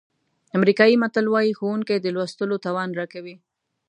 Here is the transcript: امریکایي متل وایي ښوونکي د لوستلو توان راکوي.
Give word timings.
امریکایي 0.57 0.95
متل 1.03 1.25
وایي 1.29 1.51
ښوونکي 1.57 1.95
د 1.99 2.07
لوستلو 2.15 2.55
توان 2.65 2.89
راکوي. 2.99 3.35